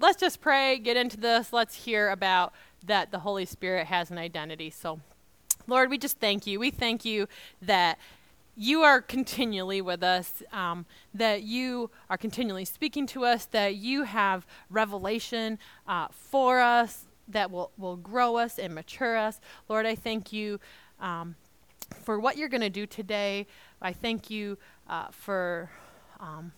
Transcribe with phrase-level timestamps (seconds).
[0.00, 1.52] let's just pray, get into this.
[1.52, 2.52] Let's hear about
[2.86, 4.70] that the Holy Spirit has an identity.
[4.70, 5.00] So,
[5.66, 6.58] Lord, we just thank you.
[6.58, 7.28] We thank you
[7.60, 7.98] that
[8.56, 14.04] you are continually with us, um, that you are continually speaking to us, that you
[14.04, 19.40] have revelation uh, for us that will, will grow us and mature us.
[19.68, 20.58] Lord, I thank you
[20.98, 21.36] um,
[22.02, 23.46] for what you're going to do today.
[23.82, 24.58] I thank you
[24.88, 25.70] uh, for.
[26.18, 26.52] Um,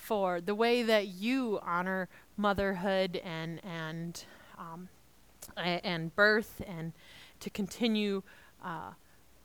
[0.00, 2.08] for the way that you honor
[2.40, 4.24] motherhood and and
[4.58, 4.88] um,
[5.56, 6.92] and birth and
[7.40, 8.22] to continue
[8.64, 8.92] uh,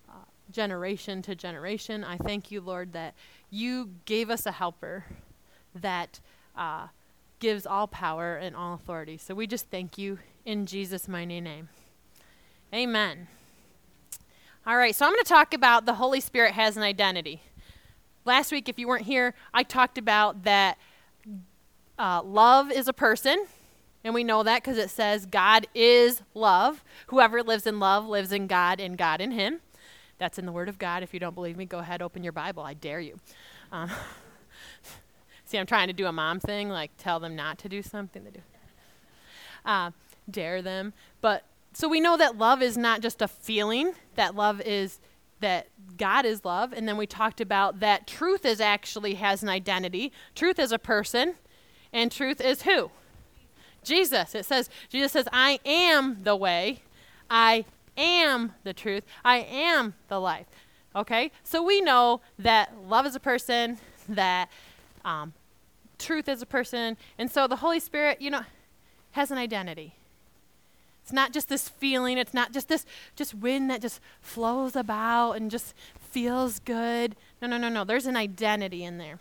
[0.10, 0.14] uh,
[0.52, 2.04] generation to generation.
[2.04, 3.16] I thank you, Lord, that
[3.50, 5.06] you gave us a helper
[5.74, 6.20] that
[6.56, 6.88] uh,
[7.40, 9.18] gives all power and all authority.
[9.18, 11.70] So we just thank you in Jesus' mighty name.
[12.74, 13.28] Amen.
[14.68, 17.42] All right, so I'm going to talk about the Holy Spirit has an identity.
[18.26, 20.78] Last week, if you weren't here, I talked about that
[21.98, 23.46] uh, love is a person,
[24.04, 26.84] and we know that because it says God is love.
[27.08, 29.62] Whoever lives in love lives in God, and God in him.
[30.18, 31.04] That's in the Word of God.
[31.04, 32.64] If you don't believe me, go ahead, open your Bible.
[32.64, 33.20] I dare you.
[33.72, 33.90] Um,
[35.46, 38.24] see, I'm trying to do a mom thing, like tell them not to do something.
[38.24, 38.42] They do.
[39.66, 39.92] Uh,
[40.30, 40.94] dare them.
[41.22, 45.00] But so we know that love is not just a feeling, that love is
[45.42, 45.68] that
[45.98, 46.72] God is love.
[46.72, 50.12] And then we talked about that truth is actually has an identity.
[50.34, 51.36] Truth is a person,
[51.96, 52.92] and truth is who?
[53.84, 54.36] Jesus.
[54.36, 56.82] It says, Jesus says, I am the way,
[57.30, 57.66] I
[57.98, 60.46] am the truth, I am the life.
[60.96, 61.32] Okay?
[61.44, 63.78] So we know that love is a person,
[64.10, 64.50] that
[65.06, 65.34] um,
[65.98, 68.42] truth is a person, and so the Holy Spirit, you know,
[69.12, 69.96] has an identity.
[71.02, 72.86] It's not just this feeling, it's not just this
[73.16, 77.16] just wind that just flows about and just feels good.
[77.42, 77.84] No, no, no, no.
[77.84, 79.20] There's an identity in there.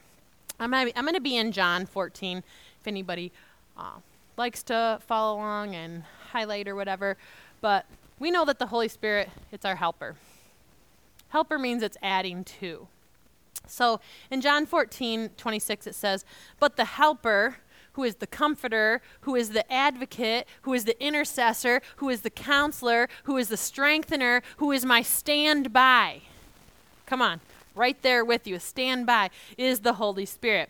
[0.58, 2.42] I'm I'm gonna be in John 14
[2.84, 3.32] if anybody
[3.78, 3.96] uh,
[4.36, 7.16] likes to follow along and highlight or whatever.
[7.62, 7.86] But
[8.18, 10.16] we know that the Holy Spirit, it's our helper.
[11.30, 12.86] Helper means it's adding to.
[13.66, 14.00] So
[14.30, 16.26] in John 14, 26, it says,
[16.60, 17.56] But the helper,
[17.94, 22.28] who is the comforter, who is the advocate, who is the intercessor, who is the
[22.28, 26.20] counselor, who is the strengthener, who is my standby.
[27.06, 27.40] Come on,
[27.74, 30.68] right there with you, stand by, is the Holy Spirit,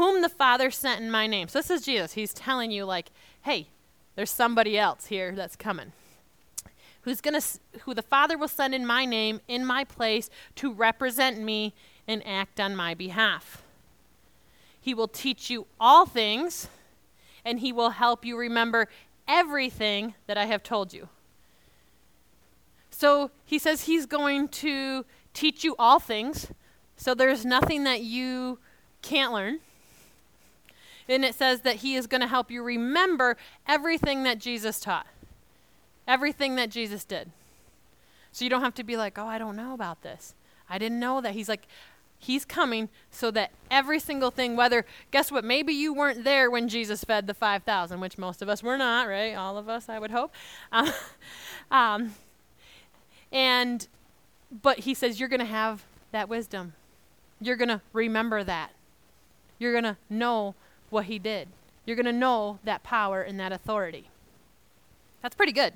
[0.00, 1.46] whom the Father sent in my name.
[1.46, 2.14] So this is Jesus.
[2.14, 3.10] He's telling you, like,
[3.42, 3.68] hey,
[4.16, 5.92] there's somebody else here that's coming.
[7.02, 7.42] Who's gonna,
[7.82, 11.74] who the Father will send in my name, in my place, to represent me
[12.08, 13.62] and act on my behalf.
[14.80, 16.68] He will teach you all things,
[17.44, 18.88] and He will help you remember
[19.28, 21.10] everything that I have told you.
[22.90, 26.50] So He says He's going to teach you all things,
[26.96, 28.60] so there's nothing that you
[29.02, 29.60] can't learn.
[31.10, 35.06] And it says that He is going to help you remember everything that Jesus taught,
[36.06, 37.30] everything that Jesus did.
[38.30, 40.34] So you don't have to be like, oh, I don't know about this.
[40.68, 41.32] I didn't know that.
[41.32, 41.66] He's like,
[42.22, 46.68] He's coming so that every single thing, whether, guess what, maybe you weren't there when
[46.68, 49.34] Jesus fed the 5,000, which most of us were not, right?
[49.34, 50.32] All of us, I would hope.
[50.72, 50.92] Um,
[51.70, 52.14] um,
[53.32, 53.88] and,
[54.62, 56.74] but he says, you're going to have that wisdom.
[57.40, 58.72] You're going to remember that.
[59.58, 60.54] You're going to know
[60.90, 61.48] what he did.
[61.86, 64.10] You're going to know that power and that authority.
[65.22, 65.74] That's pretty good.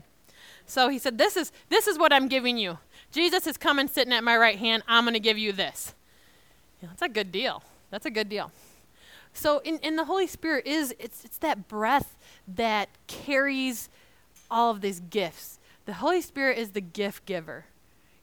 [0.67, 2.79] So he said, this is, this is what I'm giving you.
[3.11, 4.83] Jesus is coming sitting at my right hand.
[4.87, 5.95] I'm going to give you this.
[6.83, 7.63] Yeah, that's a good deal.
[7.91, 8.51] That's a good deal.
[9.33, 12.17] So in, in the Holy Spirit is it's it's that breath
[12.47, 13.89] that carries
[14.51, 15.59] all of these gifts.
[15.87, 17.67] The Holy Spirit is the gift giver.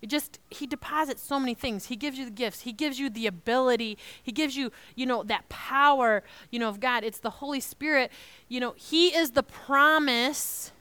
[0.08, 1.86] Just he deposits so many things.
[1.86, 2.62] He gives you the gifts.
[2.62, 3.98] He gives you the ability.
[4.22, 7.04] He gives you, you know, that power, you know, of God.
[7.04, 8.12] It's the Holy Spirit.
[8.48, 10.72] You know, he is the promise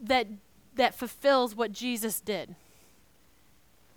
[0.00, 0.28] that
[0.76, 2.54] that fulfills what Jesus did.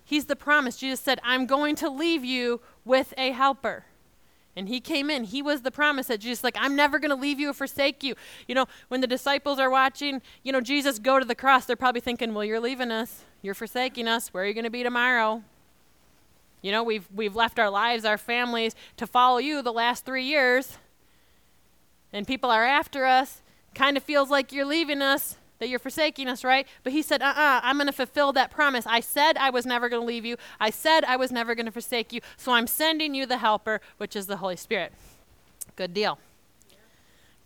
[0.04, 0.78] He's the promise.
[0.78, 3.86] Jesus said, I'm going to leave you with a helper.
[4.56, 5.24] And he came in.
[5.24, 8.04] He was the promise that Jesus, like, I'm never going to leave you or forsake
[8.04, 8.16] you.
[8.48, 11.76] You know, when the disciples are watching, you know, Jesus go to the cross, they're
[11.76, 13.24] probably thinking, well, you're leaving us.
[13.42, 14.30] You're forsaking us.
[14.30, 15.44] Where are you going to be tomorrow?
[16.62, 20.24] You know, we've, we've left our lives, our families to follow you the last three
[20.24, 20.78] years.
[22.14, 23.42] And people are after us.
[23.74, 26.68] Kind of feels like you're leaving us that you're forsaking us, right?
[26.84, 28.86] But he said, uh uh-uh, uh, i am going to fulfill that promise.
[28.86, 30.36] I said I was never going to leave you.
[30.60, 32.20] I said I was never going to forsake you.
[32.36, 34.92] So I'm sending you the helper, which is the Holy Spirit.
[35.78, 36.20] Good deal.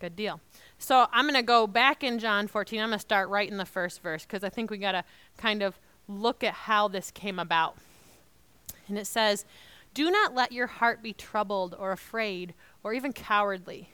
[0.00, 0.40] Good deal.
[0.80, 2.80] So I'm going to go back in John 14.
[2.80, 5.04] I'm going to start right in the first verse because I think we got to
[5.36, 5.78] kind of
[6.08, 7.76] look at how this came about.
[8.88, 9.44] And it says,
[9.94, 12.52] Do not let your heart be troubled or afraid.
[12.82, 13.90] or even cowardly.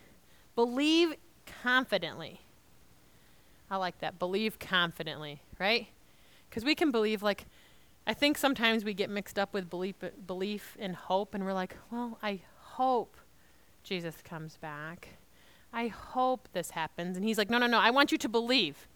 [0.55, 1.15] Believe
[1.63, 2.41] confidently.
[3.75, 4.21] I like that.
[4.21, 5.89] Believe confidently, right?
[6.49, 7.47] Because we can believe, like,
[8.07, 9.97] I think sometimes we get mixed up with belief,
[10.29, 13.17] belief and hope, and we're like, well, I hope
[13.83, 15.17] Jesus comes back.
[15.73, 17.17] I hope this happens.
[17.17, 18.87] And he's like, no, no, no, I want you to believe.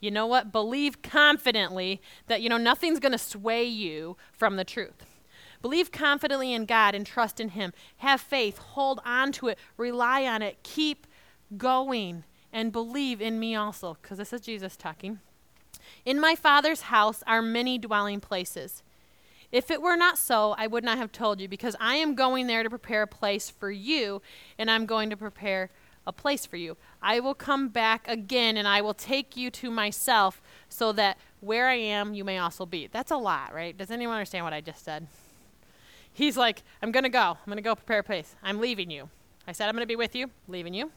[0.00, 0.52] You know what?
[0.52, 5.04] Believe confidently that, you know, nothing's going to sway you from the truth.
[5.60, 7.74] Believe confidently in God and trust in Him.
[7.98, 11.06] Have faith, hold on to it, rely on it, keep
[11.58, 15.20] going, and believe in me also, because this is Jesus talking.
[16.04, 18.82] In my Father's house are many dwelling places.
[19.50, 22.46] If it were not so, I would not have told you, because I am going
[22.46, 24.20] there to prepare a place for you,
[24.58, 25.70] and I'm going to prepare
[26.06, 26.76] a place for you.
[27.02, 30.40] I will come back again and I will take you to myself
[30.70, 32.88] so that where I am, you may also be.
[32.90, 33.76] That's a lot, right?
[33.76, 35.06] Does anyone understand what I just said?
[36.10, 37.20] He's like, I'm going to go.
[37.20, 38.34] I'm going to go prepare a place.
[38.42, 39.10] I'm leaving you.
[39.46, 40.90] I said, I'm going to be with you, leaving you.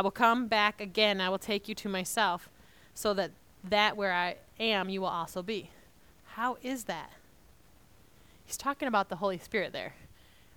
[0.00, 1.20] I will come back again.
[1.20, 2.48] I will take you to myself
[2.94, 3.32] so that
[3.64, 5.68] that where I am, you will also be.
[6.24, 7.12] How is that?
[8.46, 9.92] He's talking about the Holy Spirit there.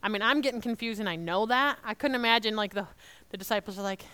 [0.02, 1.78] I mean, I'm getting confused and I know that.
[1.84, 2.88] I couldn't imagine like the
[3.32, 4.06] the disciples are like,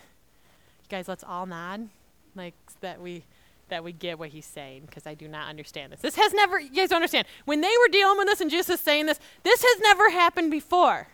[0.89, 1.89] guys, let's all nod,
[2.33, 3.23] like that we
[3.67, 5.99] that we get what he's saying because I do not understand this.
[5.99, 7.27] This has never, you guys don't understand.
[7.45, 11.07] When they were dealing with this and Jesus saying this, this has never happened before.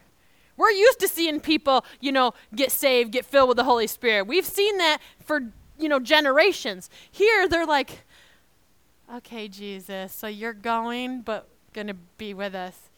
[0.58, 4.28] We're used to seeing people, you know, get saved, get filled with the Holy Spirit.
[4.28, 6.90] We've seen that for, you know, generations.
[7.12, 8.04] Here, they're like,
[9.14, 12.90] okay, Jesus, so you're going, but going to be with us.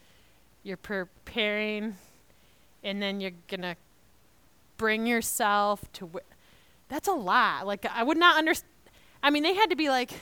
[0.62, 1.96] You're preparing,
[2.82, 3.76] and then you're going to
[4.76, 6.10] bring yourself to.
[6.88, 7.66] That's a lot.
[7.66, 8.70] Like I would not understand.
[9.22, 10.12] I mean, they had to be like,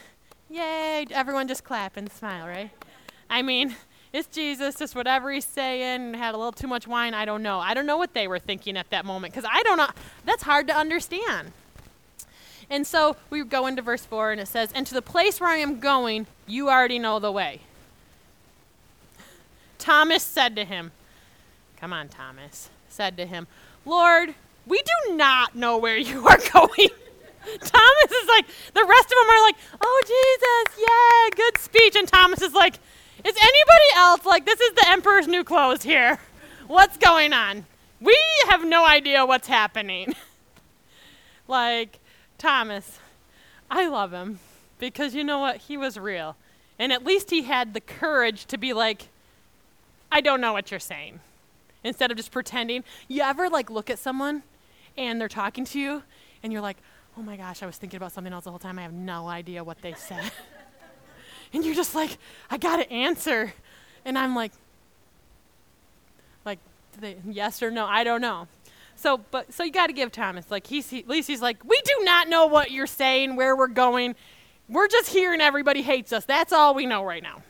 [0.49, 2.71] "Yay!" Everyone just clap and smile, right?
[3.29, 3.77] I mean,
[4.17, 6.15] it's Jesus, just whatever he's saying.
[6.15, 7.13] Had a little too much wine.
[7.13, 7.59] I don't know.
[7.59, 9.89] I don't know what they were thinking at that moment because I don't know.
[10.25, 11.53] That's hard to understand.
[12.71, 15.51] And so we go into verse 4 and it says, And to the place where
[15.51, 17.61] I am going, you already know the way.
[19.79, 20.93] Thomas said to him,
[21.77, 23.47] Come on, Thomas, said to him,
[23.85, 24.35] Lord,
[24.67, 26.89] we do not know where you are going.
[27.47, 31.95] Thomas is like, the rest of them are like, oh, Jesus, yeah, good speech.
[31.95, 32.81] And Thomas is like,
[33.27, 36.21] is anybody else like, this is the emperor's new clothes here?
[36.69, 37.67] What's going on?
[38.01, 38.17] We
[38.49, 40.15] have no idea what's happening.
[41.49, 41.99] like,
[42.39, 43.01] Thomas,
[43.69, 44.39] I love him
[44.79, 45.57] because you know what?
[45.57, 46.37] He was real.
[46.79, 49.09] And at least he had the courage to be like,
[50.13, 51.19] I don't know what you're saying.
[51.83, 52.85] Instead of just pretending.
[53.09, 54.45] You ever like look at someone
[54.97, 56.03] and they're talking to you
[56.45, 56.77] and you're like,
[57.19, 58.79] oh my gosh, I was thinking about something else the whole time.
[58.79, 60.31] I have no idea what they said.
[61.53, 62.19] and you're just like,
[62.51, 63.53] I got to answer.
[64.05, 64.53] And I'm like,
[66.45, 66.59] like,
[67.01, 67.87] they, yes or no?
[67.87, 68.49] I don't know.
[68.97, 71.63] So, but so you got to give Thomas like he's he, at least he's like,
[71.65, 74.15] we do not know what you're saying, where we're going.
[74.69, 76.25] We're just here and everybody hates us.
[76.25, 77.43] That's all we know right now.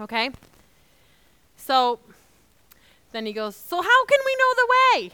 [0.00, 0.30] Okay.
[1.56, 2.00] So
[3.12, 5.10] then he goes, so how can we know the way?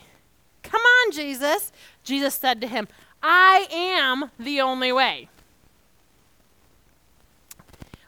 [0.63, 1.73] Come on, Jesus.
[2.05, 2.89] Jesus said to him,
[3.23, 5.29] I am the only way.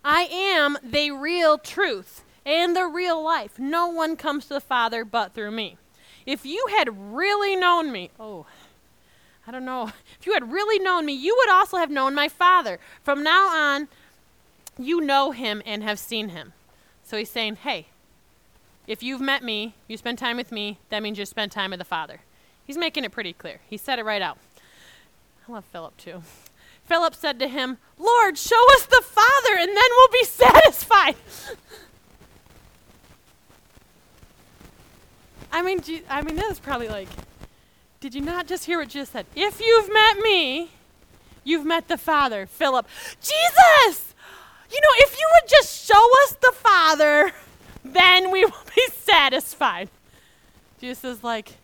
[0.05, 3.59] I am the real truth and the real life.
[3.59, 5.77] No one comes to the Father but through me.
[6.27, 8.47] If you had really known me, oh,
[9.47, 9.93] I don't know.
[10.21, 12.79] If you had really known me, you would also have known my Father.
[13.03, 13.89] From now on,
[14.79, 16.53] you know him and have seen him.
[17.03, 17.89] So he's saying, hey,
[18.87, 21.79] if you've met me, you spend time with me, that means you spend time with
[21.79, 22.21] the Father.
[22.65, 23.61] He's making it pretty clear.
[23.69, 24.39] He said it right out.
[25.49, 26.23] I love Philip too.
[26.87, 31.17] Philip said to him, Lord, show us the Father, and then we'll be satisfied.
[35.53, 37.09] I mean, I mean, that probably like,
[38.01, 39.27] did you not just hear what Jesus said?
[39.37, 40.71] If you've met me,
[41.45, 42.47] you've met the Father.
[42.47, 42.87] Philip,
[43.21, 44.15] Jesus!
[44.71, 47.33] You know, if you would just show us the Father,
[47.85, 49.91] then we will be satisfied.
[50.81, 51.59] Jesus is like,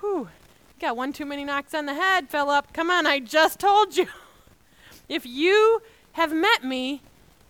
[0.00, 2.72] whew, you got one too many knocks on the head, Philip.
[2.72, 4.06] Come on, I just told you.
[5.10, 7.02] if you have met me,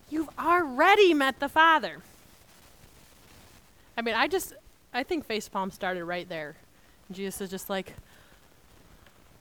[0.09, 1.99] you've already met the Father.
[3.95, 4.53] I mean, I just,
[4.93, 6.55] I think facepalm started right there.
[7.11, 7.93] Jesus is just like,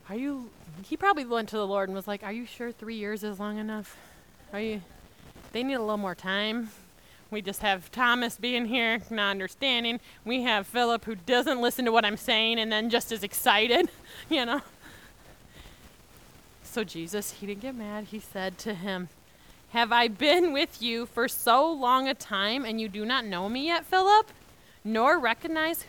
[0.08, 0.50] are you,
[0.84, 3.40] he probably went to the Lord and was like, are you sure three years is
[3.40, 3.96] long enough?
[4.52, 4.82] Are you,
[5.52, 6.70] they need a little more time.
[7.30, 10.00] We just have Thomas being here, not understanding.
[10.24, 13.88] We have Philip who doesn't listen to what I'm saying and then just is excited,
[14.28, 14.60] you know.
[16.70, 18.04] So Jesus, he didn't get mad.
[18.04, 19.08] He said to him,
[19.70, 23.48] Have I been with you for so long a time and you do not know
[23.48, 24.28] me yet, Philip?
[24.84, 25.84] Nor recognize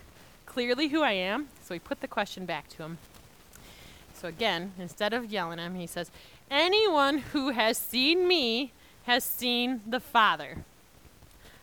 [0.47, 1.49] clearly who I am?
[1.63, 2.97] So he put the question back to him.
[4.15, 6.09] So again, instead of yelling at him, he says,
[6.49, 8.71] Anyone who has seen me
[9.03, 10.65] has seen the Father.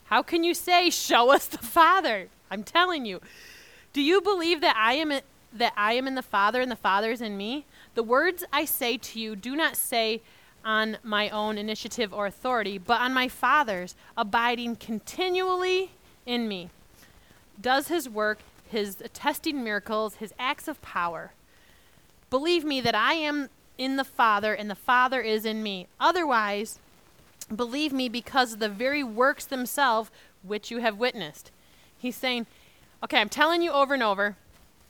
[0.05, 2.29] How can you say, Show us the Father?
[2.49, 3.19] I'm telling you.
[3.91, 5.11] Do you believe that I am
[5.51, 7.65] that I am in the Father and the Father is in me?
[7.95, 10.21] The words I say to you do not say
[10.63, 15.91] on my own initiative or authority, but on my Father's, abiding continually
[16.25, 16.69] in me.
[17.59, 21.31] Does his work, his attesting miracles, his acts of power.
[22.29, 25.87] Believe me that I am in the Father and the Father is in me.
[25.99, 26.77] Otherwise,
[27.53, 30.11] believe me because of the very works themselves
[30.43, 31.51] which you have witnessed.
[31.97, 32.45] He's saying,
[33.03, 34.37] okay, I'm telling you over and over.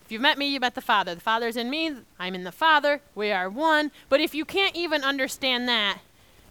[0.09, 1.13] If you've met me, you've met the Father.
[1.13, 3.91] The Father's in me, I'm in the Father, we are one.
[4.09, 5.99] But if you can't even understand that,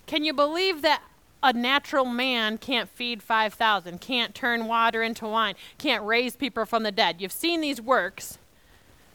[0.06, 1.02] can you believe that
[1.42, 6.84] a natural man can't feed 5,000, can't turn water into wine, can't raise people from
[6.84, 7.20] the dead?
[7.20, 8.38] You've seen these works.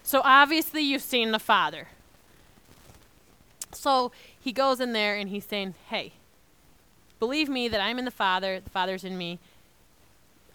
[0.03, 1.88] So obviously you've seen the Father.
[3.71, 6.12] So he goes in there and he's saying, Hey,
[7.17, 9.39] believe me that I'm in the Father, the Father's in me.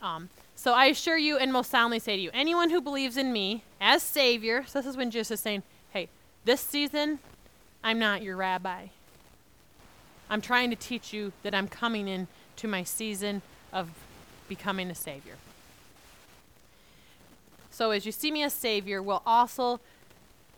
[0.03, 0.29] Um,
[0.59, 3.63] so I assure you and most solemnly say to you, anyone who believes in me
[3.81, 5.63] as Savior, so this is when Jesus is saying,
[5.93, 6.09] Hey,
[6.45, 7.21] this season,
[7.85, 8.87] I'm not your rabbi.
[10.29, 13.41] I'm trying to teach you that I'm coming in to my season
[13.73, 13.89] of
[14.49, 15.37] becoming a Savior.
[17.71, 19.79] So as you see me as Savior, we'll also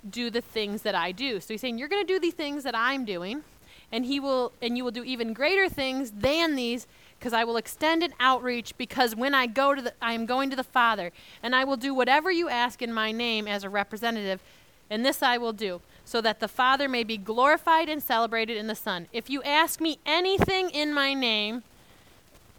[0.09, 1.41] do the things that I do.
[1.41, 3.45] So he's saying, You're going to do the things that I'm doing,
[3.93, 6.87] and he will and you will do even greater things than these
[7.21, 10.49] because I will extend an outreach because when I go to the I am going
[10.49, 11.13] to the Father
[11.43, 14.41] and I will do whatever you ask in my name as a representative
[14.89, 18.69] and this I will do so that the Father may be glorified and celebrated in
[18.69, 19.07] the Son.
[19.13, 21.63] If you ask me anything in my name,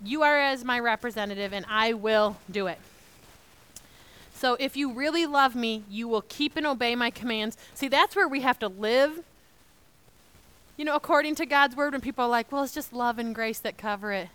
[0.05, 2.77] you are as my representative and I will do it.
[4.35, 7.57] So if you really love me, you will keep and obey my commands.
[7.73, 9.23] See, that's where we have to live.
[10.77, 13.35] You know, according to God's word, when people are like, well, it's just love and
[13.35, 14.29] grace that cover it.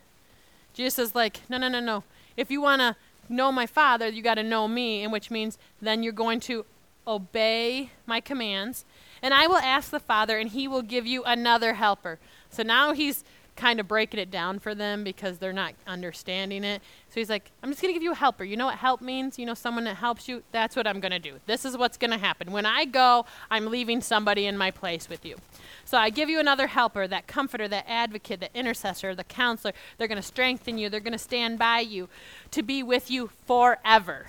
[0.76, 2.04] Jesus is like, no, no, no, no.
[2.36, 2.96] If you want to
[3.30, 6.66] know my Father, you got to know me, and which means then you're going to
[7.08, 8.84] obey my commands.
[9.22, 12.18] And I will ask the Father, and he will give you another helper.
[12.50, 13.24] So now he's
[13.56, 16.82] kind of breaking it down for them because they're not understanding it.
[17.08, 18.44] So he's like, I'm just going to give you a helper.
[18.44, 19.38] You know what help means?
[19.38, 20.42] You know, someone that helps you?
[20.52, 21.40] That's what I'm going to do.
[21.46, 22.52] This is what's going to happen.
[22.52, 25.36] When I go, I'm leaving somebody in my place with you.
[25.84, 29.72] So I give you another helper, that comforter, that advocate, that intercessor, the counselor.
[29.98, 32.08] They're going to strengthen you, they're going to stand by you
[32.50, 34.26] to be with you forever.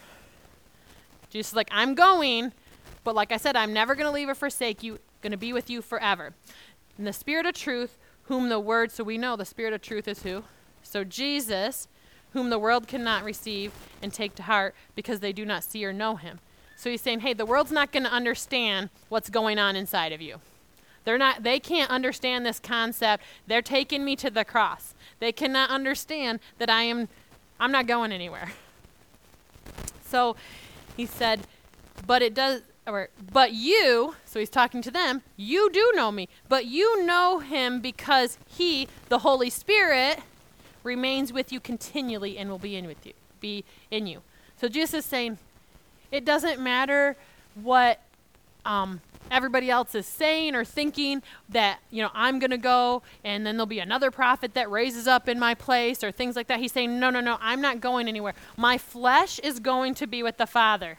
[1.29, 2.53] Jesus is like, I'm going,
[3.03, 5.51] but like I said, I'm never going to leave or forsake you, going to be
[5.51, 6.33] with you forever.
[6.97, 10.07] And the Spirit of truth whom the word, so we know the Spirit of truth
[10.07, 10.43] is who?
[10.83, 11.87] So Jesus,
[12.33, 15.93] whom the world cannot receive and take to heart because they do not see or
[15.93, 16.39] know him.
[16.75, 20.21] So he's saying, hey, the world's not going to understand what's going on inside of
[20.21, 20.39] you.
[21.07, 23.23] They're not they can't understand this concept.
[23.47, 24.93] They're taking me to the cross.
[25.19, 27.07] They cannot understand that I am
[27.61, 28.51] I'm not going anywhere.
[30.03, 30.35] So
[30.97, 31.47] he said,
[32.05, 36.29] but it does or, but you, so he's talking to them, you do know me,
[36.47, 40.19] but you know him because he, the Holy Spirit,
[40.83, 44.21] remains with you continually and will be in with you, be in you.
[44.59, 45.37] So Jesus is saying,
[46.11, 47.17] it doesn't matter
[47.55, 47.99] what
[48.65, 49.01] um,
[49.31, 53.55] everybody else is saying or thinking that you know I'm going to go and then
[53.55, 56.59] there'll be another prophet that raises up in my place or things like that.
[56.59, 58.33] He's saying, no, no, no, I'm not going anywhere.
[58.55, 60.97] My flesh is going to be with the Father.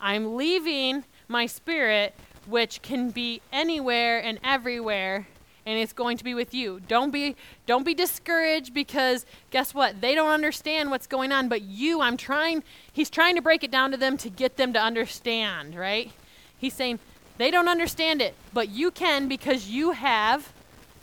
[0.00, 2.14] I'm leaving my spirit,
[2.46, 5.28] which can be anywhere and everywhere,
[5.66, 6.80] and it's going to be with you.
[6.88, 10.00] Don't be don't be discouraged because guess what?
[10.00, 13.70] They don't understand what's going on, but you, I'm trying he's trying to break it
[13.70, 16.10] down to them to get them to understand, right?
[16.56, 16.98] He's saying
[17.38, 20.52] they don't understand it, but you can because you have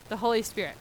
[0.10, 0.76] the Holy Spirit.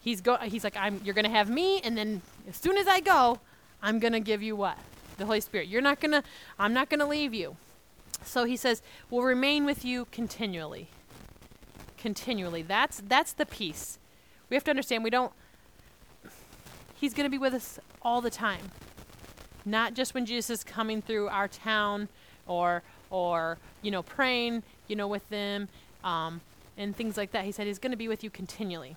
[0.00, 2.86] He's go he's like I'm you're going to have me and then as soon as
[2.86, 3.40] I go,
[3.82, 4.78] I'm going to give you what?
[5.16, 5.68] The Holy Spirit.
[5.68, 6.22] You're not going to,
[6.58, 7.56] I'm not going to leave you.
[8.24, 10.88] So he says, will remain with you continually.
[11.98, 12.62] Continually.
[12.62, 13.98] That's, that's the peace.
[14.48, 15.32] We have to understand we don't,
[16.96, 18.70] he's going to be with us all the time.
[19.64, 22.08] Not just when Jesus is coming through our town
[22.46, 25.68] or, or you know, praying, you know, with them
[26.02, 26.40] um,
[26.76, 27.44] and things like that.
[27.44, 28.96] He said he's going to be with you continually.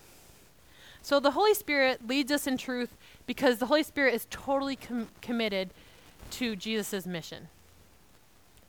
[1.02, 5.08] So the Holy Spirit leads us in truth because the Holy Spirit is totally com-
[5.22, 5.70] committed
[6.32, 7.48] to Jesus' mission.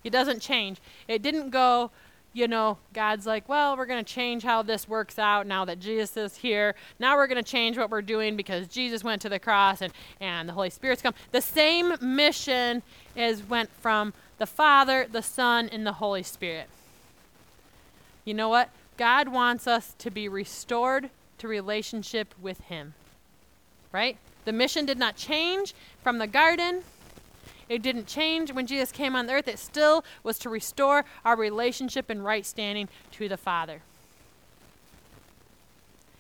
[0.05, 0.79] It doesn't change.
[1.07, 1.91] It didn't go,
[2.33, 5.81] you know, God's like, well, we're going to change how this works out now that
[5.81, 6.75] Jesus is here.
[6.99, 9.93] Now we're going to change what we're doing because Jesus went to the cross and,
[10.21, 11.15] and the Holy Spirit's come.
[11.33, 12.83] The same mission
[13.17, 16.69] is went from the Father, the Son, and the Holy Spirit.
[18.25, 18.71] You know what?
[18.97, 22.95] God wants us to be restored to relationship with Him.
[23.91, 24.17] Right?
[24.45, 26.83] The mission did not change from the garden.
[27.69, 29.49] It didn't change when Jesus came on the earth.
[29.49, 33.83] It still was to restore our relationship and right standing to the Father.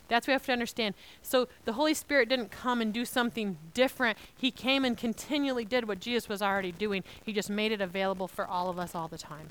[0.09, 0.95] That's what we have to understand.
[1.23, 4.17] So the Holy Spirit didn't come and do something different.
[4.37, 7.05] He came and continually did what Jesus was already doing.
[7.23, 9.51] He just made it available for all of us all the time.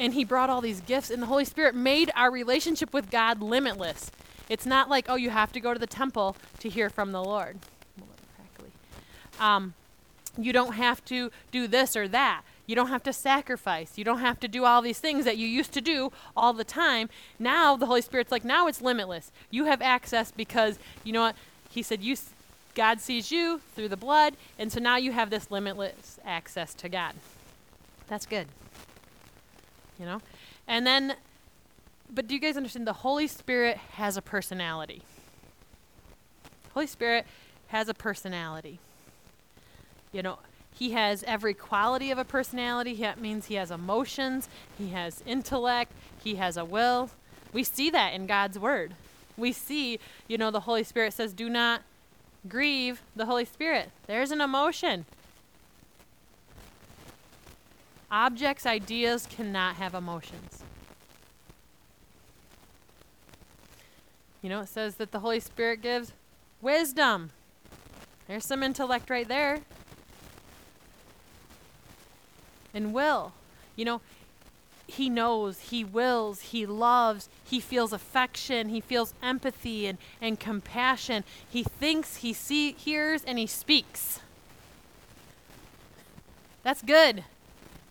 [0.00, 3.40] And he brought all these gifts, and the Holy Spirit made our relationship with God
[3.40, 4.10] limitless.
[4.48, 7.22] It's not like, oh, you have to go to the temple to hear from the
[7.22, 7.58] Lord.
[9.38, 9.74] Um,
[10.38, 12.42] you don't have to do this or that.
[12.66, 13.96] You don't have to sacrifice.
[13.96, 16.64] You don't have to do all these things that you used to do all the
[16.64, 17.08] time.
[17.38, 19.30] Now the Holy Spirit's like, now it's limitless.
[19.50, 21.36] You have access because, you know what?
[21.70, 22.16] He said, you,
[22.74, 26.88] God sees you through the blood, and so now you have this limitless access to
[26.88, 27.14] God.
[28.08, 28.48] That's good.
[29.98, 30.22] You know?
[30.66, 31.14] And then,
[32.12, 32.86] but do you guys understand?
[32.86, 35.02] The Holy Spirit has a personality.
[36.74, 37.26] Holy Spirit
[37.68, 38.80] has a personality.
[40.16, 40.38] You know,
[40.72, 42.94] he has every quality of a personality.
[42.94, 45.92] That means he has emotions, he has intellect,
[46.24, 47.10] he has a will.
[47.52, 48.94] We see that in God's word.
[49.36, 51.82] We see, you know, the Holy Spirit says, do not
[52.48, 53.90] grieve the Holy Spirit.
[54.06, 55.04] There's an emotion.
[58.10, 60.62] Objects, ideas cannot have emotions.
[64.40, 66.14] You know, it says that the Holy Spirit gives
[66.62, 67.32] wisdom.
[68.28, 69.60] There's some intellect right there
[72.76, 73.32] and will.
[73.74, 74.00] You know,
[74.86, 81.24] he knows, he wills, he loves, he feels affection, he feels empathy and, and compassion.
[81.48, 84.20] He thinks, he see, hears, and he speaks.
[86.62, 87.24] That's good,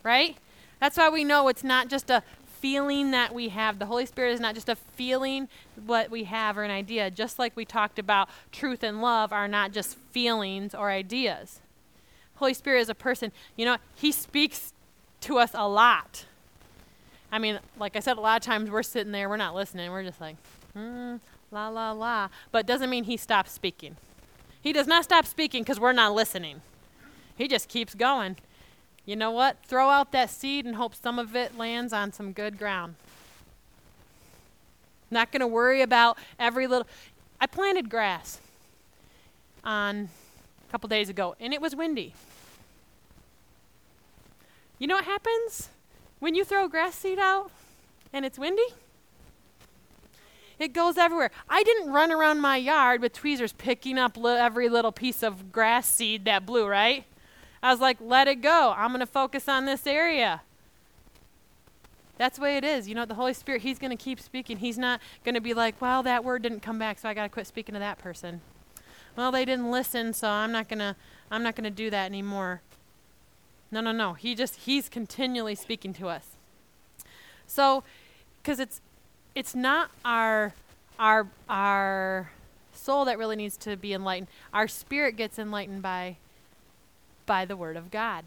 [0.03, 0.37] right?
[0.79, 2.23] That's why we know it's not just a
[2.59, 3.79] feeling that we have.
[3.79, 5.50] The Holy Spirit is not just a feeling
[5.85, 9.48] what we have or an idea, just like we talked about truth and love are
[9.48, 11.59] not just feelings or ideas.
[12.35, 13.31] Holy Spirit is a person.
[13.55, 14.74] You know, he speaks
[15.21, 16.25] to us a lot.
[17.31, 19.91] I mean, like I said, a lot of times we're sitting there, we're not listening,
[19.91, 20.35] we're just like,
[20.74, 21.15] hmm,
[21.51, 22.29] la, la, la.
[22.51, 23.98] But doesn't mean he stops speaking.
[24.61, 26.61] He does not stop speaking because we're not listening.
[27.37, 28.37] He just keeps going.
[29.05, 29.57] You know what?
[29.67, 32.95] Throw out that seed and hope some of it lands on some good ground.
[35.11, 36.87] Not going to worry about every little.
[37.39, 38.39] I planted grass
[39.63, 40.09] on
[40.67, 42.13] a couple days ago, and it was windy.
[44.77, 45.69] You know what happens
[46.19, 47.51] when you throw grass seed out
[48.11, 48.67] and it's windy?
[50.57, 51.31] It goes everywhere.
[51.49, 55.51] I didn't run around my yard with tweezers picking up li- every little piece of
[55.51, 57.05] grass seed that blew, right?
[57.61, 58.73] I was like, let it go.
[58.77, 60.41] I'm going to focus on this area.
[62.17, 62.87] That's the way it is.
[62.87, 64.57] You know, the Holy Spirit, He's going to keep speaking.
[64.57, 67.23] He's not going to be like, well, that word didn't come back, so I got
[67.23, 68.39] to quit speaking to that person.
[69.15, 70.95] Well, they didn't listen, so I'm not going to
[71.31, 72.61] I'm not going to do that anymore.
[73.71, 74.13] No, no, no.
[74.13, 76.35] He just he's continually speaking to us.
[77.47, 77.83] So,
[78.43, 78.81] cuz it's
[79.33, 80.53] it's not our
[80.99, 82.31] our our
[82.73, 84.27] soul that really needs to be enlightened.
[84.53, 86.17] Our spirit gets enlightened by
[87.25, 88.25] by the word of God,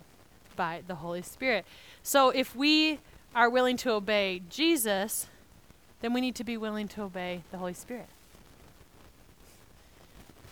[0.57, 1.65] by the Holy Spirit.
[2.03, 2.99] So, if we
[3.35, 5.27] are willing to obey Jesus,
[6.01, 8.09] then we need to be willing to obey the Holy Spirit.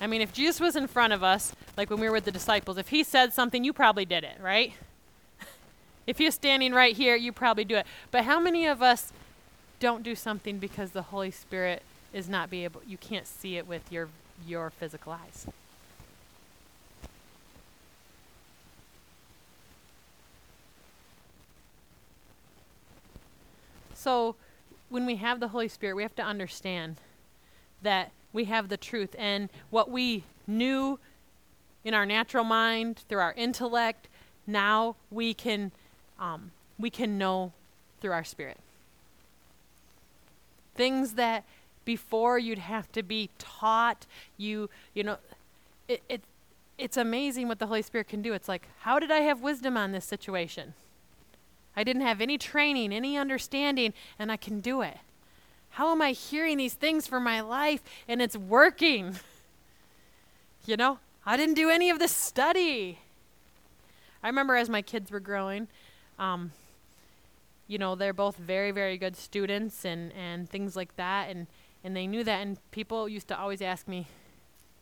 [0.01, 2.33] I mean, if Jesus was in front of us, like when we were with the
[2.33, 4.75] disciples, if he said something, you probably did it, right?
[6.07, 7.87] if he's standing right here, you probably do it.
[8.11, 9.13] But how many of us
[9.81, 11.83] don't do something because the Holy Spirit
[12.13, 14.09] is not be able you can't see it with your
[14.47, 15.47] your physical eyes?
[23.95, 24.37] So
[24.89, 26.97] when we have the Holy Spirit, we have to understand
[27.83, 29.17] that we have the truth.
[29.19, 31.01] And what we knew
[31.85, 34.09] in our natural mind, through our intellect,
[34.47, 35.73] now we can
[36.21, 37.53] um, we can know
[38.01, 38.59] through our spirit.
[40.75, 41.45] Things that
[41.85, 45.17] before you'd have to be taught, you you know,
[45.89, 46.21] it, it
[46.79, 48.35] it's amazing what the Holy Spirit can do.
[48.35, 50.75] It's like, how did I have wisdom on this situation?
[51.75, 54.99] I didn't have any training, any understanding, and I can do it.
[55.77, 59.17] How am I hearing these things for my life and it's working?
[60.65, 62.99] You know, I didn't do any of the study.
[64.23, 65.69] I remember as my kids were growing,
[66.19, 66.53] um,
[67.69, 71.29] you know, they're both very, very good students and, and things like that.
[71.29, 71.47] And,
[71.85, 72.41] and they knew that.
[72.41, 74.07] And people used to always ask me,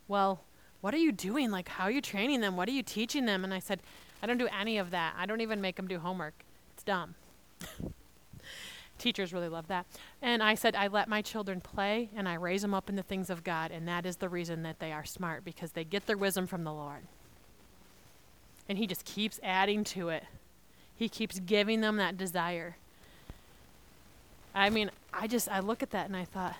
[0.07, 0.42] well,
[0.80, 1.50] what are you doing?
[1.50, 2.57] Like, how are you training them?
[2.57, 3.42] What are you teaching them?
[3.42, 3.80] And I said,
[4.22, 5.14] I don't do any of that.
[5.18, 6.35] I don't even make them do homework.
[6.72, 7.16] It's dumb.
[8.98, 9.87] Teachers really love that.
[10.22, 13.02] And I said, I let my children play and I raise them up in the
[13.02, 13.70] things of God.
[13.70, 16.64] And that is the reason that they are smart because they get their wisdom from
[16.64, 17.02] the Lord.
[18.68, 20.24] And He just keeps adding to it.
[20.94, 22.76] He keeps giving them that desire.
[24.54, 26.54] I mean, I just, I look at that and I thought,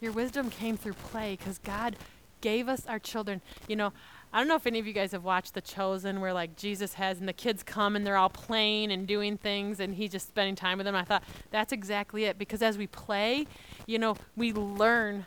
[0.00, 1.96] your wisdom came through play because God
[2.40, 3.40] gave us our children.
[3.66, 3.92] You know,
[4.32, 6.94] I don't know if any of you guys have watched The Chosen, where like Jesus
[6.94, 10.28] has, and the kids come and they're all playing and doing things, and he's just
[10.28, 10.94] spending time with them.
[10.94, 13.46] I thought that's exactly it because as we play,
[13.86, 15.26] you know, we learn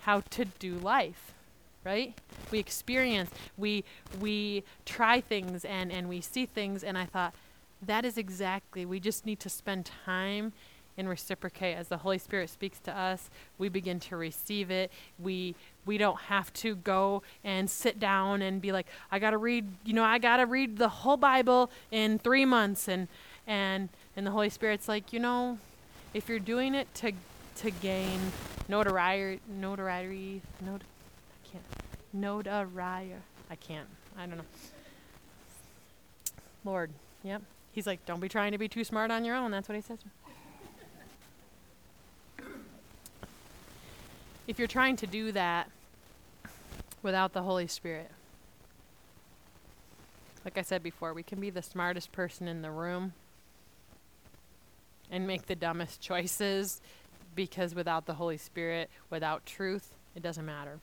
[0.00, 1.32] how to do life,
[1.84, 2.14] right?
[2.50, 3.84] We experience, we
[4.20, 7.34] we try things, and and we see things, and I thought
[7.80, 8.84] that is exactly.
[8.84, 10.52] We just need to spend time
[10.96, 13.30] and reciprocate as the Holy Spirit speaks to us.
[13.58, 14.90] We begin to receive it.
[15.18, 19.66] We we don't have to go and sit down and be like, I gotta read,
[19.84, 23.08] you know, I gotta read the whole Bible in three months, and
[23.46, 25.58] and and the Holy Spirit's like, you know,
[26.14, 27.12] if you're doing it to
[27.56, 28.20] to gain
[28.68, 31.64] notoriety, notoriety, not, I can't,
[32.12, 33.14] notoriety,
[33.50, 34.44] I can't, I don't know.
[36.64, 36.90] Lord,
[37.24, 37.42] yep.
[37.72, 39.50] He's like, don't be trying to be too smart on your own.
[39.50, 39.98] That's what he says.
[44.46, 45.70] If you're trying to do that
[47.02, 48.10] without the Holy Spirit,
[50.44, 53.12] like I said before, we can be the smartest person in the room
[55.10, 56.80] and make the dumbest choices
[57.34, 60.80] because without the Holy Spirit, without truth, it doesn't matter.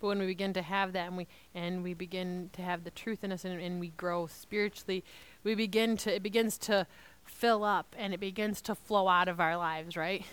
[0.00, 2.90] But when we begin to have that and we and we begin to have the
[2.90, 5.02] truth in us and, and we grow spiritually,
[5.42, 6.86] we begin to it begins to
[7.26, 10.24] fill up and it begins to flow out of our lives, right?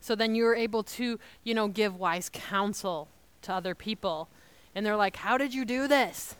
[0.00, 3.08] So then you're able to, you know, give wise counsel
[3.42, 4.28] to other people.
[4.74, 6.36] And they're like, How did you do this?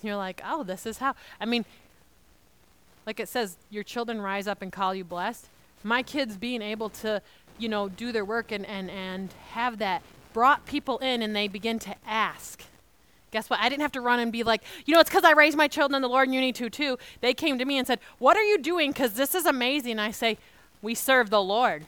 [0.00, 1.14] And you're like, Oh, this is how.
[1.40, 1.64] I mean,
[3.06, 5.48] like it says, your children rise up and call you blessed.
[5.82, 7.22] My kids being able to,
[7.58, 11.48] you know, do their work and, and, and have that brought people in and they
[11.48, 12.62] begin to ask.
[13.30, 13.60] Guess what?
[13.60, 15.68] I didn't have to run and be like, you know, it's because I raised my
[15.68, 16.98] children in the Lord and you need to too.
[17.20, 18.92] They came to me and said, What are you doing?
[18.92, 19.98] Because this is amazing.
[19.98, 20.38] I say,
[20.80, 21.84] We serve the Lord.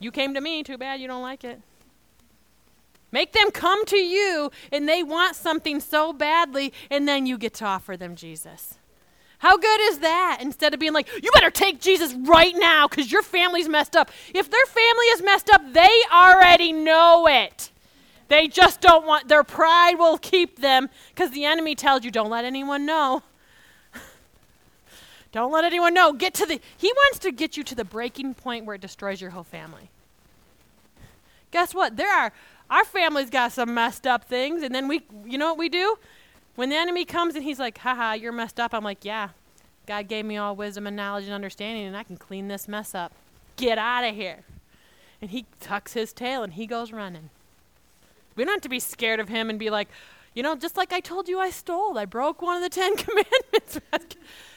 [0.00, 1.60] You came to me, too bad you don't like it.
[3.12, 7.54] Make them come to you and they want something so badly, and then you get
[7.54, 8.78] to offer them Jesus.
[9.38, 10.38] How good is that?
[10.40, 14.10] Instead of being like, you better take Jesus right now because your family's messed up.
[14.32, 17.71] If their family is messed up, they already know it.
[18.28, 22.30] They just don't want, their pride will keep them because the enemy tells you, don't
[22.30, 23.22] let anyone know.
[25.32, 26.12] don't let anyone know.
[26.12, 29.20] Get to the, he wants to get you to the breaking point where it destroys
[29.20, 29.90] your whole family.
[31.50, 31.96] Guess what?
[31.96, 32.32] There are,
[32.70, 35.96] our family's got some messed up things, and then we, you know what we do?
[36.54, 39.30] When the enemy comes and he's like, haha, you're messed up, I'm like, yeah,
[39.86, 42.94] God gave me all wisdom and knowledge and understanding, and I can clean this mess
[42.94, 43.12] up.
[43.56, 44.40] Get out of here.
[45.20, 47.30] And he tucks his tail and he goes running.
[48.36, 49.88] We don't have to be scared of him and be like,
[50.34, 52.96] you know, just like I told you I stole, I broke one of the Ten
[52.96, 53.80] Commandments.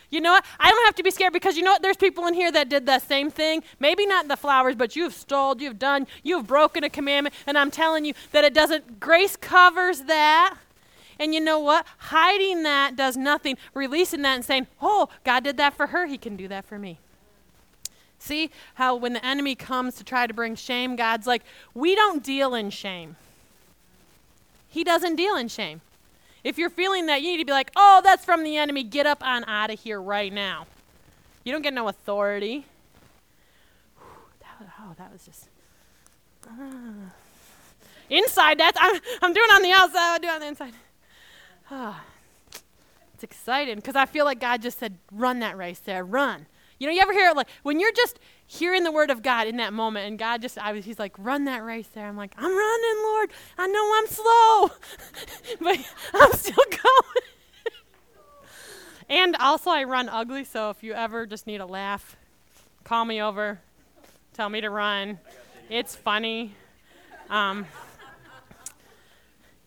[0.09, 0.45] you know what?
[0.59, 1.81] I don't have to be scared because you know what?
[1.81, 3.63] There's people in here that did the same thing.
[3.79, 7.71] Maybe not the flowers, but you've stole, you've done, you've broken a commandment, and I'm
[7.71, 10.57] telling you that it doesn't, grace covers that.
[11.19, 11.85] And you know what?
[11.97, 13.57] Hiding that does nothing.
[13.73, 16.77] Releasing that and saying, oh, God did that for her, He can do that for
[16.77, 16.99] me.
[18.19, 22.23] See how when the enemy comes to try to bring shame, God's like, we don't
[22.23, 23.17] deal in shame.
[24.75, 25.79] He doesn't deal in shame.
[26.43, 28.83] If you're feeling that, you need to be like, oh, that's from the enemy.
[28.83, 30.67] Get up on out of here right now.
[31.45, 32.65] You don't get no authority.
[34.41, 35.47] That was, oh, that was just.
[36.45, 37.09] Uh.
[38.09, 40.73] Inside, that's I'm, I'm doing on the outside, I'm doing on the inside.
[41.71, 42.01] Oh,
[43.13, 46.47] it's exciting because I feel like God just said, run that race there, run.
[46.79, 49.47] You know, you ever hear it like when you're just hearing the word of God
[49.47, 52.07] in that moment, and God just, I was, He's like, run that race there.
[52.07, 53.31] I'm like, I'm running, Lord.
[53.57, 54.71] I know I'm slow,
[55.61, 55.79] but
[56.13, 57.25] I'm still going.
[59.09, 62.15] and also, I run ugly, so if you ever just need a laugh,
[62.83, 63.59] call me over,
[64.33, 65.19] tell me to run.
[65.69, 66.53] It's funny.
[67.29, 67.65] Um,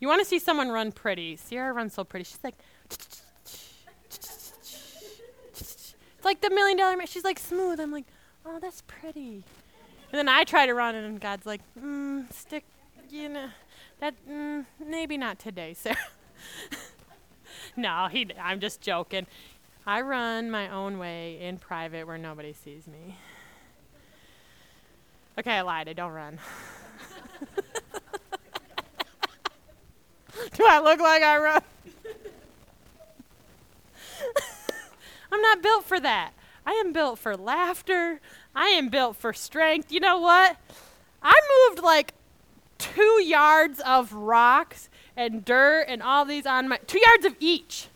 [0.01, 1.35] you want to see someone run pretty?
[1.37, 2.25] Sierra runs so pretty.
[2.25, 2.55] She's like,
[2.91, 3.25] it's
[6.25, 7.09] like the million dollar man.
[7.09, 7.81] She's like smooth.
[7.81, 8.05] I'm like,
[8.49, 9.45] oh, that's pretty.
[10.11, 12.65] And then I try to run, and God's like, mm, stick,
[13.11, 13.49] you know,
[14.01, 15.97] that mm, maybe not today, Sara.
[17.77, 18.29] no, he.
[18.41, 19.27] I'm just joking.
[19.87, 23.17] I run my own way in private where nobody sees me.
[25.39, 25.89] Okay, I lied.
[25.89, 26.39] I don't run.
[30.55, 31.63] Do I look like I run?
[35.33, 36.33] I'm not built for that.
[36.69, 38.21] I am built for laughter.
[38.55, 39.91] I am built for strength.
[39.91, 40.59] You know what?
[41.23, 42.13] I moved like
[42.77, 47.89] two yards of rocks and dirt and all these on my two yards of each.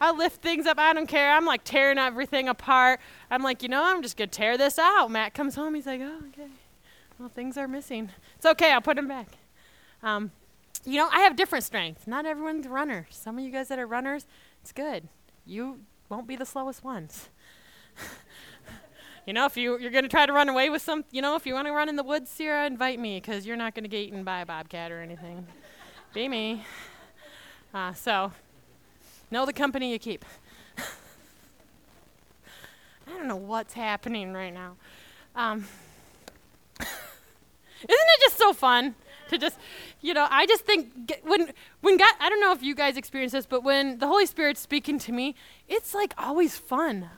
[0.00, 0.80] I lift things up.
[0.80, 1.30] I don't care.
[1.30, 2.98] I'm like tearing everything apart.
[3.30, 5.08] I'm like, you know, I'm just gonna tear this out.
[5.12, 5.76] Matt comes home.
[5.76, 6.50] He's like, oh, okay.
[7.20, 8.10] Well, things are missing.
[8.34, 8.72] It's okay.
[8.72, 9.28] I'll put them back.
[10.02, 10.32] Um,
[10.84, 12.08] you know, I have different strengths.
[12.08, 13.06] Not everyone's runner.
[13.10, 14.26] Some of you guys that are runners,
[14.60, 15.06] it's good.
[15.46, 17.28] You won't be the slowest ones.
[19.26, 21.36] You know, if you, you're going to try to run away with some, you know,
[21.36, 23.84] if you want to run in the woods, Sierra, invite me because you're not going
[23.84, 25.46] to get eaten by a bobcat or anything.
[26.14, 26.64] be me.
[27.74, 28.32] Uh, so,
[29.30, 30.24] know the company you keep.
[30.78, 30.82] I
[33.10, 34.76] don't know what's happening right now.
[35.34, 35.66] Um,
[36.80, 36.88] isn't
[37.88, 38.94] it just so fun?
[39.28, 39.58] to just,
[40.00, 43.32] you know, I just think when when God, I don't know if you guys experience
[43.32, 45.34] this, but when the Holy Spirit's speaking to me,
[45.68, 47.10] it's like always fun.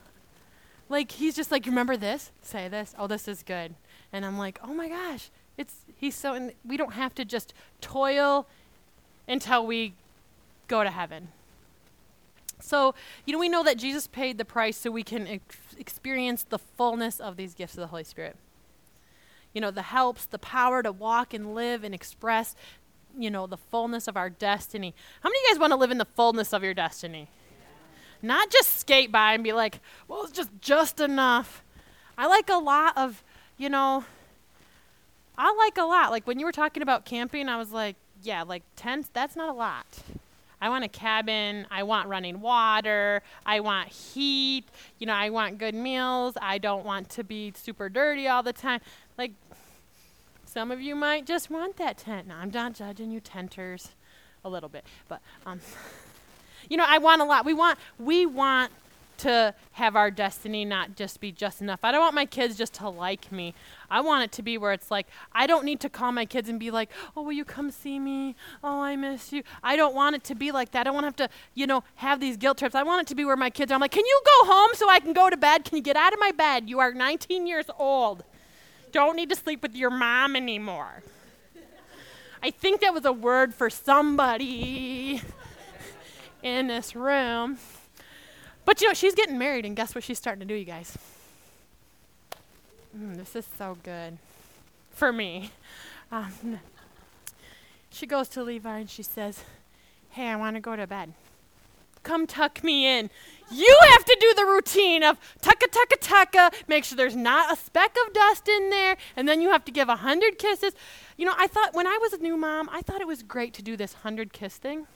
[0.88, 3.74] Like he's just like, remember this, say this, oh, this is good,
[4.12, 7.52] and I'm like, oh my gosh, it's he's so, and we don't have to just
[7.80, 8.46] toil
[9.26, 9.94] until we
[10.66, 11.28] go to heaven.
[12.60, 16.44] So, you know, we know that Jesus paid the price so we can ex- experience
[16.48, 18.36] the fullness of these gifts of the Holy Spirit
[19.52, 22.54] you know, the helps, the power to walk and live and express,
[23.16, 24.94] you know, the fullness of our destiny.
[25.22, 27.28] How many of you guys want to live in the fullness of your destiny?
[28.22, 31.62] Not just skate by and be like, well, it's just just enough.
[32.16, 33.22] I like a lot of,
[33.56, 34.04] you know,
[35.36, 36.10] I like a lot.
[36.10, 39.48] Like when you were talking about camping, I was like, yeah, like tents, that's not
[39.48, 39.86] a lot.
[40.60, 41.66] I want a cabin.
[41.70, 43.22] I want running water.
[43.46, 44.64] I want heat.
[44.98, 46.36] You know, I want good meals.
[46.40, 48.80] I don't want to be super dirty all the time.
[49.16, 49.32] Like,
[50.44, 52.26] some of you might just want that tent.
[52.26, 53.90] Now, I'm not judging you tenters
[54.44, 55.60] a little bit, but um,
[56.68, 57.44] you know, I want a lot.
[57.44, 58.72] We want we want
[59.18, 61.80] to have our destiny not just be just enough.
[61.82, 63.52] I don't want my kids just to like me.
[63.90, 66.48] I want it to be where it's like I don't need to call my kids
[66.48, 68.36] and be like, "Oh, will you come see me?
[68.62, 70.80] Oh, I miss you." I don't want it to be like that.
[70.80, 72.74] I don't want to have to, you know, have these guilt trips.
[72.74, 74.70] I want it to be where my kids are I'm like, "Can you go home
[74.74, 75.64] so I can go to bed?
[75.64, 76.68] Can you get out of my bed?
[76.70, 78.24] You are 19 years old."
[78.92, 81.02] don't need to sleep with your mom anymore.
[82.42, 85.20] I think that was a word for somebody
[86.42, 87.58] in this room.
[88.64, 90.96] But you know, she's getting married, and guess what she's starting to do, you guys?
[92.96, 94.18] Mm, this is so good
[94.90, 95.50] for me.
[96.10, 96.60] Um,
[97.90, 99.44] she goes to Levi and she says,
[100.10, 101.12] Hey, I want to go to bed.
[102.02, 103.10] Come tuck me in.
[103.50, 107.56] You have to do the routine of tucka, tucka, tucka, make sure there's not a
[107.56, 110.74] speck of dust in there, and then you have to give a hundred kisses.
[111.16, 113.54] You know, I thought when I was a new mom, I thought it was great
[113.54, 114.86] to do this hundred kiss thing,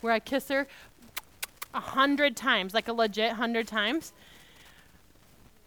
[0.00, 0.66] where I kiss her
[1.78, 4.12] a hundred times, like a legit hundred times.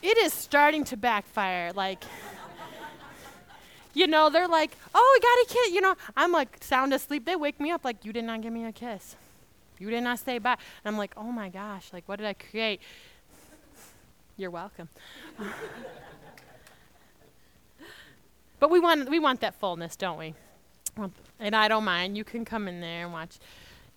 [0.01, 1.71] It is starting to backfire.
[1.73, 2.03] Like,
[3.93, 5.73] you know, they're like, oh, we got a kiss.
[5.73, 7.25] You know, I'm like sound asleep.
[7.25, 9.15] They wake me up like, you did not give me a kiss.
[9.79, 10.59] You did not stay back.
[10.83, 12.81] And I'm like, oh my gosh, like what did I create?
[14.35, 14.89] You're welcome.
[18.59, 20.33] but we want we want that fullness, don't we?
[21.39, 22.17] And I don't mind.
[22.17, 23.39] You can come in there and watch.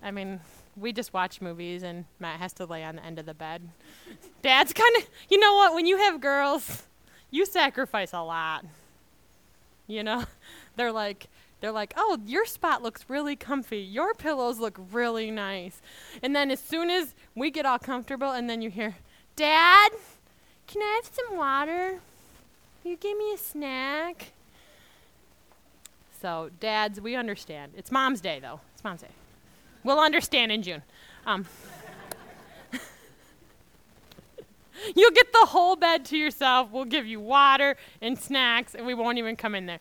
[0.00, 0.38] I mean,
[0.76, 3.68] we just watch movies, and Matt has to lay on the end of the bed.
[4.42, 5.74] Dad's kind of, you know what?
[5.74, 6.84] When you have girls,
[7.30, 8.64] you sacrifice a lot.
[9.86, 10.24] You know,
[10.76, 11.26] they're like,
[11.60, 13.78] they're like, oh, your spot looks really comfy.
[13.78, 15.80] Your pillows look really nice.
[16.22, 18.96] And then as soon as we get all comfortable, and then you hear,
[19.36, 19.92] Dad,
[20.66, 22.00] can I have some water?
[22.84, 24.32] You give me a snack?
[26.20, 27.72] So, dads, we understand.
[27.76, 28.60] It's Mom's Day, though.
[28.74, 29.08] It's Mom's Day.
[29.84, 30.82] We'll understand in June.
[31.26, 31.46] Um,
[34.96, 36.70] You'll get the whole bed to yourself.
[36.72, 39.80] We'll give you water and snacks, and we won't even come in there.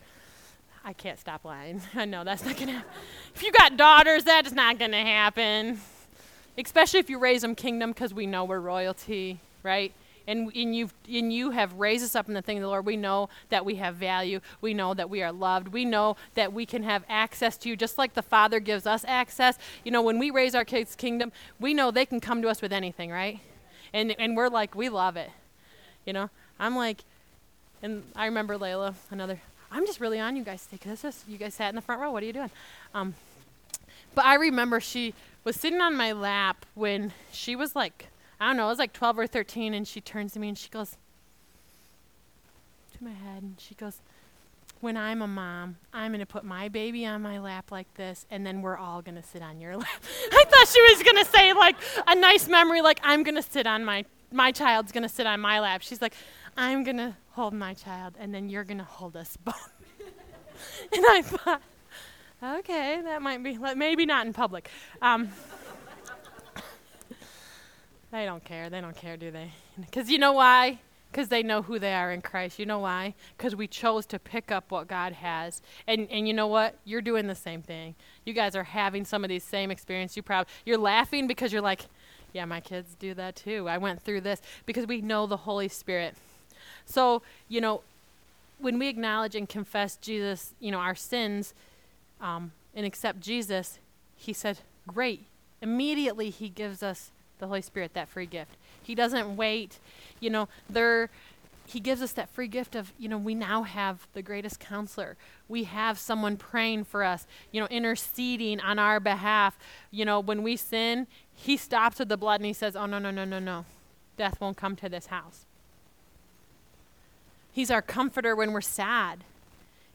[0.85, 1.81] I can't stop lying.
[1.95, 2.91] I know that's not going to happen.
[3.33, 5.79] If you got daughters, that is not going to happen.
[6.57, 9.93] Especially if you raise them kingdom because we know we're royalty, right?
[10.25, 12.85] And, and, you've, and you have raised us up in the thing of the Lord.
[12.85, 14.39] We know that we have value.
[14.61, 15.69] We know that we are loved.
[15.69, 19.03] We know that we can have access to you just like the Father gives us
[19.05, 19.57] access.
[19.83, 22.61] You know, when we raise our kids' kingdom, we know they can come to us
[22.61, 23.39] with anything, right?
[23.93, 25.29] And, and we're like, we love it.
[26.05, 27.03] You know, I'm like,
[27.81, 29.41] and I remember Layla, another
[29.75, 32.11] I'm just really on you guys today because you guys sat in the front row.
[32.11, 32.51] What are you doing?
[32.93, 33.15] Um,
[34.13, 38.09] But I remember she was sitting on my lap when she was like,
[38.43, 40.57] I don't know, it was like 12 or 13, and she turns to me and
[40.57, 40.97] she goes
[42.91, 44.01] to my head and she goes,
[44.81, 48.25] When I'm a mom, I'm going to put my baby on my lap like this,
[48.29, 50.03] and then we're all going to sit on your lap.
[50.33, 53.41] I thought she was going to say, like, a nice memory, like, I'm going to
[53.41, 55.81] sit on my, my child's going to sit on my lap.
[55.81, 56.13] She's like,
[56.57, 59.71] I'm going to hold my child, and then you're going to hold us both.
[60.91, 61.61] and I thought,
[62.43, 64.69] okay, that might be, maybe not in public.
[65.01, 65.29] Um,
[68.13, 68.69] they don't care.
[68.69, 69.51] They don't care, do they?
[69.81, 70.79] Because you know why?
[71.11, 72.59] Because they know who they are in Christ.
[72.59, 73.15] You know why?
[73.37, 75.61] Because we chose to pick up what God has.
[75.87, 76.75] And, and you know what?
[76.85, 77.95] You're doing the same thing.
[78.25, 80.15] You guys are having some of these same experiences.
[80.15, 80.45] You proud.
[80.65, 81.85] You're laughing because you're like,
[82.33, 83.67] yeah, my kids do that too.
[83.67, 86.15] I went through this because we know the Holy Spirit.
[86.85, 87.81] So, you know,
[88.59, 91.53] when we acknowledge and confess Jesus, you know, our sins,
[92.21, 93.79] um, and accept Jesus,
[94.15, 95.25] he said, Great.
[95.61, 98.55] Immediately, he gives us the Holy Spirit, that free gift.
[98.81, 99.79] He doesn't wait.
[100.19, 101.09] You know, there.
[101.65, 105.15] He gives us that free gift of, you know, we now have the greatest counselor.
[105.47, 109.57] We have someone praying for us, you know, interceding on our behalf.
[109.89, 112.99] You know, when we sin, he stops with the blood and he says, Oh, no,
[112.99, 113.65] no, no, no, no.
[114.17, 115.45] Death won't come to this house.
[117.53, 119.23] He's our comforter when we're sad.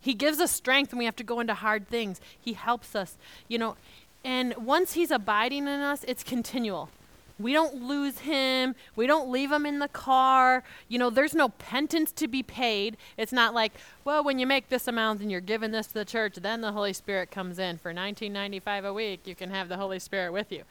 [0.00, 2.20] He gives us strength when we have to go into hard things.
[2.40, 3.16] He helps us,
[3.48, 3.76] you know.
[4.24, 6.88] And once He's abiding in us, it's continual.
[7.38, 8.74] We don't lose Him.
[8.96, 10.64] We don't leave Him in the car.
[10.88, 12.96] You know, there's no penance to be paid.
[13.16, 13.72] It's not like,
[14.04, 16.72] well, when you make this amount and you're giving this to the church, then the
[16.72, 19.26] Holy Spirit comes in for 19.95 a week.
[19.26, 20.64] You can have the Holy Spirit with you.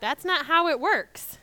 [0.00, 1.38] That's not how it works.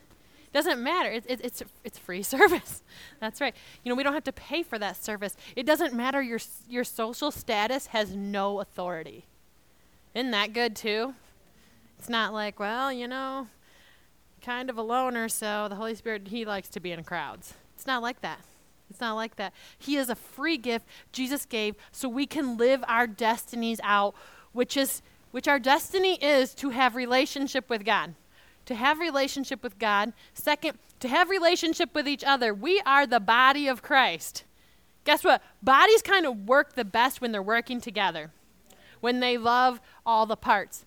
[0.54, 1.10] Doesn't matter.
[1.10, 2.84] It, it, it's it's free service.
[3.20, 3.56] That's right.
[3.84, 5.36] You know, we don't have to pay for that service.
[5.56, 6.22] It doesn't matter.
[6.22, 9.26] Your your social status has no authority.
[10.14, 11.16] Isn't that good too?
[11.98, 13.48] It's not like, well, you know,
[14.44, 17.54] kind of a loner, so the Holy Spirit he likes to be in crowds.
[17.76, 18.40] It's not like that.
[18.90, 19.54] It's not like that.
[19.80, 24.14] He is a free gift Jesus gave so we can live our destinies out,
[24.52, 25.02] which is
[25.32, 28.14] which our destiny is to have relationship with God
[28.66, 30.14] to have relationship with God.
[30.34, 32.54] Second, to have relationship with each other.
[32.54, 34.44] We are the body of Christ.
[35.06, 35.42] Guess what?
[35.62, 38.32] Bodies kind of work the best when they're working together.
[39.02, 40.86] When they love all the parts.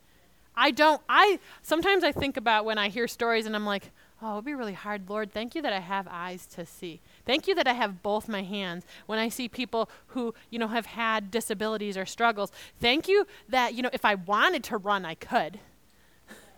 [0.56, 3.90] I don't I sometimes I think about when I hear stories and I'm like,
[4.22, 5.32] "Oh, it'd be really hard, Lord.
[5.32, 7.00] Thank you that I have eyes to see.
[7.24, 10.68] Thank you that I have both my hands when I see people who, you know,
[10.68, 12.52] have had disabilities or struggles.
[12.80, 15.58] Thank you that, you know, if I wanted to run, I could."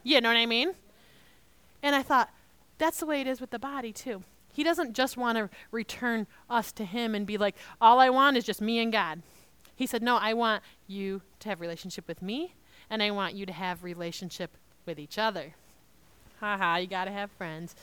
[0.04, 0.72] You know what I mean?
[1.82, 2.30] And I thought,
[2.78, 4.22] that's the way it is with the body, too.
[4.52, 8.36] He doesn't just want to return us to Him and be like, all I want
[8.36, 9.22] is just me and God.
[9.76, 12.54] He said, no, I want you to have relationship with me,
[12.90, 14.50] and I want you to have relationship
[14.86, 15.54] with each other.
[16.40, 17.74] Haha, ha, you got to have friends.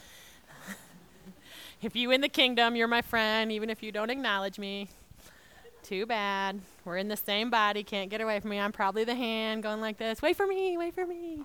[1.82, 4.88] if you in the kingdom, you're my friend, even if you don't acknowledge me.
[5.84, 6.60] Too bad.
[6.84, 8.60] We're in the same body, can't get away from me.
[8.60, 10.22] I'm probably the hand going like this.
[10.22, 11.42] Wait for me, wait for me.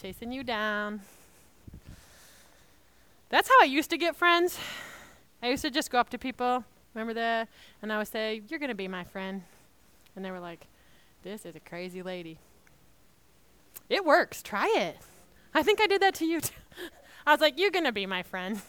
[0.00, 1.02] Chasing you down.
[3.28, 4.58] That's how I used to get friends.
[5.42, 7.48] I used to just go up to people, remember that?
[7.82, 9.42] And I would say, You're going to be my friend.
[10.16, 10.66] And they were like,
[11.22, 12.38] This is a crazy lady.
[13.88, 14.42] It works.
[14.42, 14.96] Try it.
[15.54, 16.54] I think I did that to you too.
[17.26, 18.60] I was like, You're going to be my friend.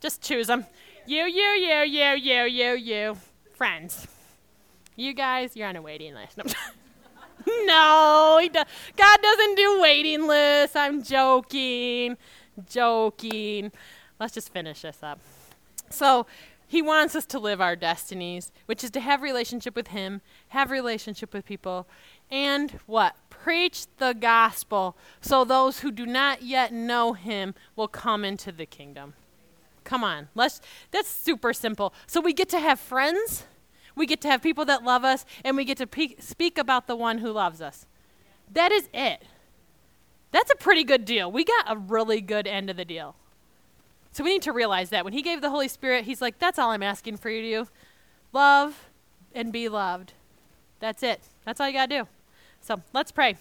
[0.00, 0.66] Just choose them.
[1.06, 3.16] You, you, you, you, you, you, you.
[3.54, 4.06] Friends.
[4.96, 6.38] You guys, you're on a waiting list.
[7.46, 8.62] No, do-
[8.96, 10.76] God doesn't do waiting lists.
[10.76, 12.16] I'm joking
[12.68, 13.72] joking.
[14.20, 15.20] Let's just finish this up.
[15.90, 16.26] So,
[16.66, 20.70] he wants us to live our destinies, which is to have relationship with him, have
[20.70, 21.86] relationship with people,
[22.32, 23.14] and what?
[23.28, 28.66] Preach the gospel so those who do not yet know him will come into the
[28.66, 29.12] kingdom.
[29.84, 30.28] Come on.
[30.34, 31.92] Let's that's super simple.
[32.06, 33.44] So we get to have friends,
[33.94, 36.86] we get to have people that love us, and we get to pe- speak about
[36.86, 37.86] the one who loves us.
[38.52, 39.22] That is it.
[40.30, 41.30] That's a pretty good deal.
[41.30, 43.16] We got a really good end of the deal.
[44.12, 46.58] So we need to realize that when he gave the Holy Spirit, he's like, that's
[46.58, 47.70] all I'm asking for you to do.
[48.32, 48.88] Love
[49.34, 50.12] and be loved.
[50.80, 51.20] That's it.
[51.44, 52.08] That's all you got to do.
[52.62, 53.36] So let's pray.